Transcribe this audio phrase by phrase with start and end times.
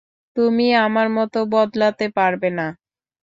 [0.35, 2.67] তুমি আমার মত বদলাতে পারবে না।